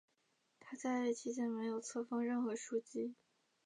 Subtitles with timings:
[0.59, 3.13] 他在位期间没有册封任何枢机。